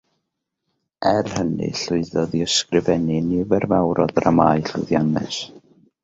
[1.09, 5.39] Er hynny llwyddodd i ysgrifennu nifer fawr o ddramâu llwyddiannus.